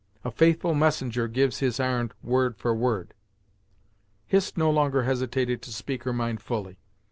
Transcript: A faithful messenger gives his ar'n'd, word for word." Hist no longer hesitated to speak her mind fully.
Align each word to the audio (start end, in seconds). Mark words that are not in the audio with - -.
A 0.23 0.31
faithful 0.31 0.73
messenger 0.73 1.27
gives 1.27 1.59
his 1.59 1.79
ar'n'd, 1.79 2.15
word 2.23 2.57
for 2.57 2.73
word." 2.73 3.13
Hist 4.25 4.57
no 4.57 4.71
longer 4.71 5.03
hesitated 5.03 5.61
to 5.61 5.71
speak 5.71 6.05
her 6.05 6.11
mind 6.13 6.41
fully. 6.41 6.79